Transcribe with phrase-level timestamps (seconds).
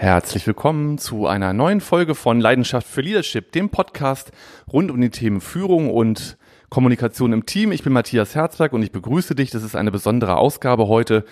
[0.00, 4.30] Herzlich willkommen zu einer neuen Folge von Leidenschaft für Leadership, dem Podcast
[4.72, 6.38] rund um die Themen Führung und
[6.68, 7.72] Kommunikation im Team.
[7.72, 9.50] Ich bin Matthias Herzberg und ich begrüße dich.
[9.50, 11.24] Das ist eine besondere Ausgabe heute,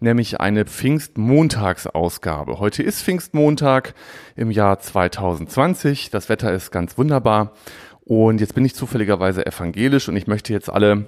[0.00, 2.58] nämlich eine Pfingstmontagsausgabe.
[2.58, 3.94] Heute ist Pfingstmontag
[4.36, 6.10] im Jahr 2020.
[6.10, 7.52] Das Wetter ist ganz wunderbar.
[8.04, 11.06] Und jetzt bin ich zufälligerweise evangelisch und ich möchte jetzt alle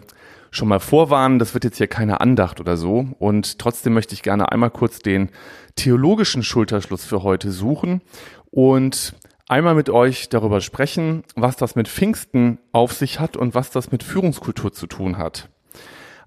[0.53, 3.09] schon mal vorwarnen, das wird jetzt hier keine Andacht oder so.
[3.19, 5.31] Und trotzdem möchte ich gerne einmal kurz den
[5.75, 8.03] theologischen Schulterschluss für heute suchen
[8.51, 9.15] und
[9.49, 13.91] einmal mit euch darüber sprechen, was das mit Pfingsten auf sich hat und was das
[13.91, 15.49] mit Führungskultur zu tun hat.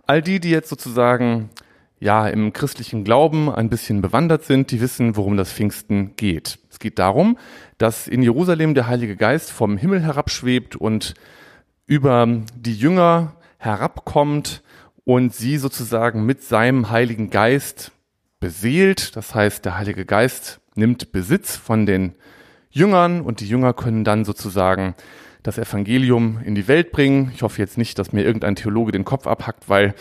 [0.08, 1.52] All die, die jetzt sozusagen
[2.00, 6.58] ja im christlichen Glauben ein bisschen bewandert sind, die wissen, worum das Pfingsten geht.
[6.72, 7.38] Es geht darum,
[7.78, 11.14] dass in Jerusalem der Heilige Geist vom Himmel herabschwebt und
[11.86, 14.64] über die Jünger herabkommt
[15.04, 17.92] und sie sozusagen mit seinem Heiligen Geist
[18.40, 19.16] beseelt.
[19.16, 22.16] Das heißt, der Heilige Geist nimmt Besitz von den
[22.70, 24.96] Jüngern und die Jünger können dann sozusagen
[25.44, 27.32] das Evangelium in die Welt bringen.
[27.34, 29.94] Ich hoffe jetzt nicht, dass mir irgendein Theologe den Kopf abhackt, weil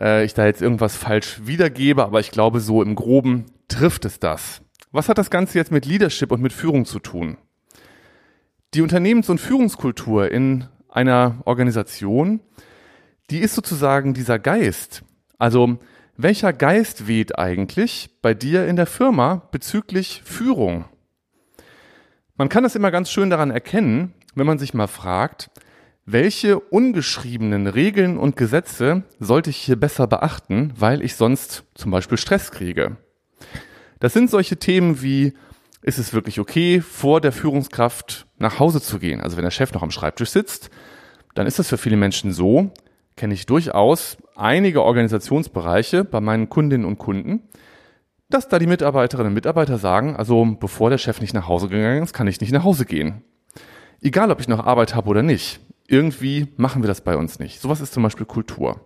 [0.00, 4.18] äh, ich da jetzt irgendwas falsch wiedergebe, aber ich glaube, so im groben trifft es
[4.18, 4.62] das.
[4.90, 7.36] Was hat das Ganze jetzt mit Leadership und mit Führung zu tun?
[8.74, 12.40] Die Unternehmens- und Führungskultur in einer Organisation,
[13.30, 15.02] die ist sozusagen dieser Geist.
[15.38, 15.78] Also
[16.16, 20.84] welcher Geist weht eigentlich bei dir in der Firma bezüglich Führung?
[22.36, 25.50] Man kann das immer ganz schön daran erkennen, wenn man sich mal fragt,
[26.06, 32.18] welche ungeschriebenen Regeln und Gesetze sollte ich hier besser beachten, weil ich sonst zum Beispiel
[32.18, 32.96] Stress kriege.
[34.00, 35.32] Das sind solche Themen wie,
[35.82, 39.20] ist es wirklich okay, vor der Führungskraft nach Hause zu gehen?
[39.20, 40.70] Also wenn der Chef noch am Schreibtisch sitzt,
[41.34, 42.72] dann ist das für viele Menschen so,
[43.16, 47.42] kenne ich durchaus einige Organisationsbereiche bei meinen Kundinnen und Kunden,
[48.28, 52.02] dass da die Mitarbeiterinnen und Mitarbeiter sagen, also bevor der Chef nicht nach Hause gegangen
[52.02, 53.22] ist, kann ich nicht nach Hause gehen.
[54.00, 55.60] Egal, ob ich noch Arbeit habe oder nicht.
[55.86, 57.60] Irgendwie machen wir das bei uns nicht.
[57.60, 58.80] Sowas ist zum Beispiel Kultur.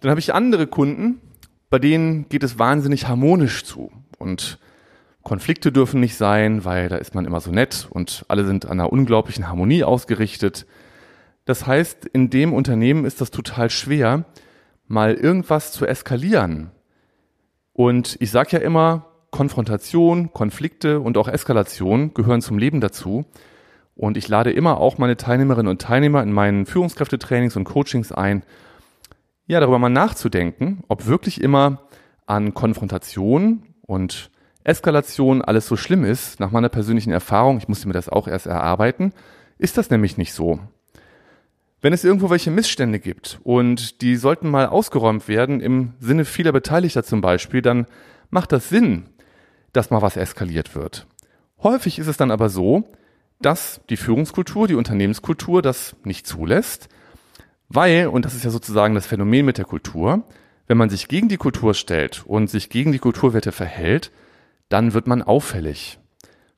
[0.00, 1.20] Dann habe ich andere Kunden,
[1.70, 3.90] bei denen geht es wahnsinnig harmonisch zu.
[4.18, 4.58] Und
[5.22, 8.72] Konflikte dürfen nicht sein, weil da ist man immer so nett und alle sind an
[8.72, 10.66] einer unglaublichen Harmonie ausgerichtet.
[11.46, 14.26] Das heißt, in dem Unternehmen ist das total schwer,
[14.88, 16.70] mal irgendwas zu eskalieren.
[17.72, 23.24] Und ich sage ja immer, Konfrontation, Konflikte und auch Eskalation gehören zum Leben dazu.
[23.94, 28.42] Und ich lade immer auch meine Teilnehmerinnen und Teilnehmer in meinen Führungskräftetrainings und Coachings ein,
[29.46, 31.82] ja, darüber mal nachzudenken, ob wirklich immer
[32.26, 34.30] an Konfrontation und
[34.64, 36.40] Eskalation alles so schlimm ist.
[36.40, 39.12] Nach meiner persönlichen Erfahrung, ich musste mir das auch erst erarbeiten,
[39.58, 40.58] ist das nämlich nicht so.
[41.86, 46.50] Wenn es irgendwo welche Missstände gibt und die sollten mal ausgeräumt werden, im Sinne vieler
[46.50, 47.86] Beteiligter zum Beispiel, dann
[48.28, 49.04] macht das Sinn,
[49.72, 51.06] dass mal was eskaliert wird.
[51.62, 52.88] Häufig ist es dann aber so,
[53.40, 56.88] dass die Führungskultur, die Unternehmenskultur das nicht zulässt,
[57.68, 60.24] weil, und das ist ja sozusagen das Phänomen mit der Kultur,
[60.66, 64.10] wenn man sich gegen die Kultur stellt und sich gegen die Kulturwerte verhält,
[64.68, 66.00] dann wird man auffällig.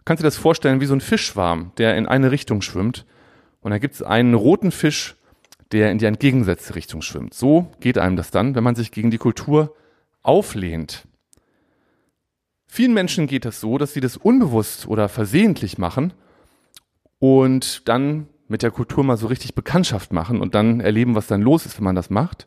[0.06, 3.04] Kannst du dir das vorstellen wie so ein Fischschwarm, der in eine Richtung schwimmt
[3.60, 5.16] und da gibt es einen roten Fisch,
[5.72, 7.34] der in die entgegengesetzte Richtung schwimmt.
[7.34, 9.74] So geht einem das dann, wenn man sich gegen die Kultur
[10.22, 11.06] auflehnt.
[12.66, 16.12] Vielen Menschen geht das so, dass sie das unbewusst oder versehentlich machen
[17.18, 21.42] und dann mit der Kultur mal so richtig Bekanntschaft machen und dann erleben, was dann
[21.42, 22.46] los ist, wenn man das macht.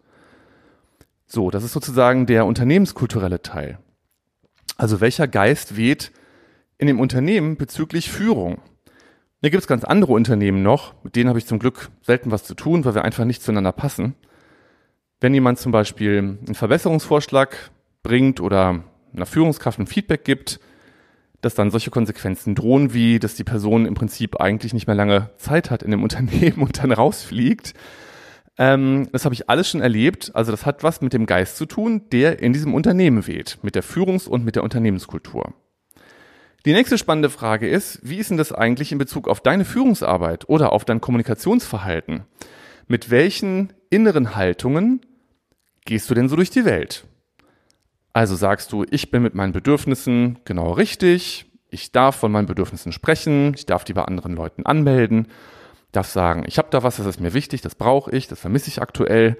[1.25, 3.79] So, das ist sozusagen der unternehmenskulturelle Teil.
[4.77, 6.11] Also welcher Geist weht
[6.77, 8.59] in dem Unternehmen bezüglich Führung?
[9.41, 12.43] Hier gibt es ganz andere Unternehmen noch, mit denen habe ich zum Glück selten was
[12.43, 14.13] zu tun, weil wir einfach nicht zueinander passen.
[15.19, 17.71] Wenn jemand zum Beispiel einen Verbesserungsvorschlag
[18.03, 18.83] bringt oder
[19.15, 20.59] einer Führungskraft ein Feedback gibt,
[21.41, 25.31] dass dann solche Konsequenzen drohen, wie dass die Person im Prinzip eigentlich nicht mehr lange
[25.37, 27.73] Zeit hat in dem Unternehmen und dann rausfliegt.
[28.59, 30.29] Ähm, das habe ich alles schon erlebt.
[30.35, 33.73] Also das hat was mit dem Geist zu tun, der in diesem Unternehmen weht, mit
[33.73, 35.55] der Führungs- und mit der Unternehmenskultur.
[36.65, 40.47] Die nächste spannende Frage ist, wie ist denn das eigentlich in Bezug auf deine Führungsarbeit
[40.47, 42.25] oder auf dein Kommunikationsverhalten?
[42.87, 45.01] Mit welchen inneren Haltungen
[45.85, 47.05] gehst du denn so durch die Welt?
[48.13, 52.91] Also sagst du, ich bin mit meinen Bedürfnissen genau richtig, ich darf von meinen Bedürfnissen
[52.91, 55.29] sprechen, ich darf die bei anderen Leuten anmelden,
[55.91, 58.67] darf sagen, ich habe da was, das ist mir wichtig, das brauche ich, das vermisse
[58.67, 59.37] ich aktuell,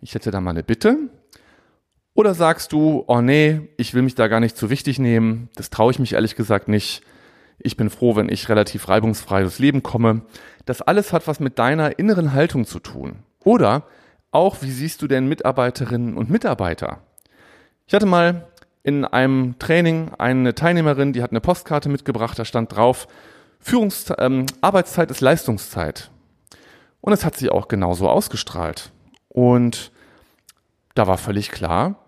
[0.00, 1.10] ich hätte da mal eine Bitte.
[2.16, 5.68] Oder sagst du, oh nee, ich will mich da gar nicht zu wichtig nehmen, das
[5.68, 7.02] traue ich mich ehrlich gesagt nicht.
[7.58, 10.22] Ich bin froh, wenn ich relativ reibungsfrei durchs Leben komme.
[10.64, 13.16] Das alles hat was mit deiner inneren Haltung zu tun.
[13.44, 13.82] Oder
[14.30, 17.02] auch, wie siehst du denn Mitarbeiterinnen und Mitarbeiter?
[17.86, 18.48] Ich hatte mal
[18.82, 23.08] in einem Training eine Teilnehmerin, die hat eine Postkarte mitgebracht, da stand drauf,
[23.60, 26.10] Führungs ähm, Arbeitszeit ist Leistungszeit.
[27.02, 28.90] Und es hat sie auch genauso ausgestrahlt.
[29.28, 29.92] Und
[30.94, 32.05] da war völlig klar,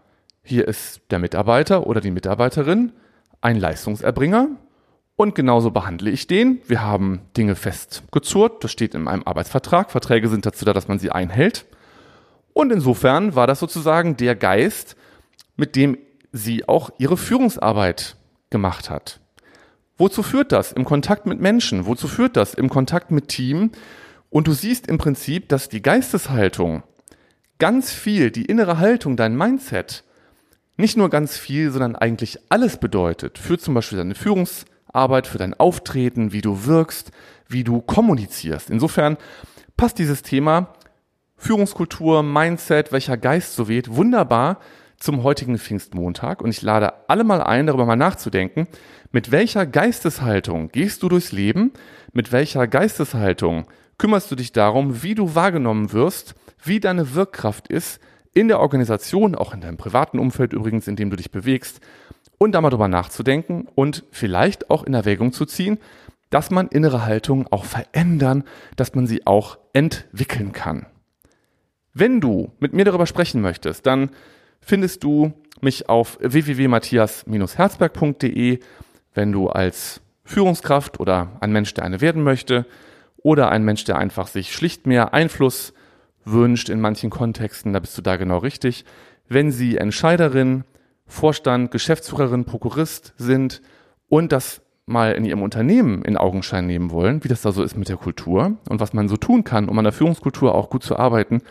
[0.49, 2.93] hier ist der Mitarbeiter oder die Mitarbeiterin
[3.41, 4.49] ein Leistungserbringer
[5.17, 6.61] und genauso behandle ich den.
[6.67, 9.91] Wir haben Dinge festgezurrt, das steht in meinem Arbeitsvertrag.
[9.91, 11.67] Verträge sind dazu da, dass man sie einhält.
[12.53, 14.97] Und insofern war das sozusagen der Geist,
[15.57, 15.99] mit dem
[16.33, 18.17] sie auch ihre Führungsarbeit
[18.51, 19.21] gemacht hat.
[19.97, 21.87] Wozu führt das im Kontakt mit Menschen?
[21.87, 23.73] Wozu führt das im Kontakt mit Team?
[24.31, 26.85] Und du siehst im Prinzip, dass die Geisteshaltung
[27.59, 30.05] ganz viel, die innere Haltung, dein Mindset,
[30.79, 35.53] nicht nur ganz viel, sondern eigentlich alles bedeutet, für zum Beispiel deine Führungsarbeit, für dein
[35.55, 37.11] Auftreten, wie du wirkst,
[37.49, 38.71] wie du kommunizierst.
[38.71, 39.19] Insofern
[39.77, 40.73] passt dieses Thema
[41.37, 44.61] Führungskultur, Mindset, welcher Geist so weht, wunderbar
[44.99, 46.43] zum heutigen Pfingstmontag.
[46.43, 48.69] Und ich lade alle mal ein, darüber mal nachzudenken,
[49.11, 51.73] mit welcher Geisteshaltung gehst du durchs Leben,
[52.13, 53.67] mit welcher Geisteshaltung
[53.99, 58.01] kümmerst du dich darum, wie du wahrgenommen wirst, wie deine Wirkkraft ist
[58.39, 61.81] in der Organisation, auch in deinem privaten Umfeld übrigens, in dem du dich bewegst,
[62.39, 65.79] und da mal drüber nachzudenken und vielleicht auch in Erwägung zu ziehen,
[66.31, 68.45] dass man innere Haltung auch verändern,
[68.77, 70.87] dass man sie auch entwickeln kann.
[71.95, 74.11] Wenn du mit mir darüber sprechen möchtest, dann
[74.61, 78.61] findest du mich auf www.matthias-herzberg.de,
[79.15, 82.67] wenn du als Führungskraft oder ein Mensch, der eine werden möchte,
[83.17, 85.73] oder ein Mensch, der einfach sich schlicht mehr Einfluss
[86.31, 88.85] wünscht in manchen Kontexten, da bist du da genau richtig.
[89.29, 90.63] Wenn Sie Entscheiderin,
[91.07, 93.63] Vorstand, Geschäftsführerin, Prokurist sind
[94.09, 97.77] und das mal in Ihrem Unternehmen in Augenschein nehmen wollen, wie das da so ist
[97.77, 100.83] mit der Kultur und was man so tun kann, um an der Führungskultur auch gut
[100.83, 101.43] zu arbeiten,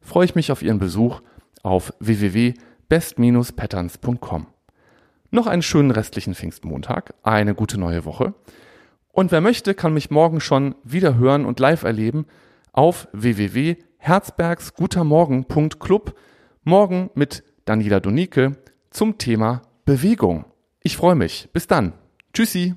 [0.00, 1.22] freue ich mich auf Ihren Besuch
[1.62, 4.46] auf www.best-patterns.com.
[5.30, 8.34] Noch einen schönen restlichen Pfingstmontag, eine gute neue Woche.
[9.12, 12.26] Und wer möchte, kann mich morgen schon wieder hören und live erleben
[12.72, 13.08] auf
[14.02, 16.14] www.herzbergsgutermorgen.club.
[16.64, 18.56] Morgen mit Daniela Donike
[18.90, 20.44] zum Thema Bewegung.
[20.82, 21.48] Ich freue mich.
[21.52, 21.92] Bis dann.
[22.32, 22.74] Tschüssi.